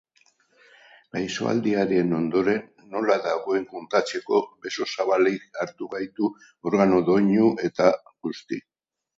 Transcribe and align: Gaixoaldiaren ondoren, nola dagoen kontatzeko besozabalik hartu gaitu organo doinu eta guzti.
Gaixoaldiaren 1.17 2.15
ondoren, 2.19 2.63
nola 2.95 3.17
dagoen 3.27 3.67
kontatzeko 3.75 4.41
besozabalik 4.67 5.63
hartu 5.67 5.91
gaitu 5.95 6.31
organo 6.73 7.05
doinu 7.13 7.53
eta 7.71 7.93
guzti. 8.11 8.61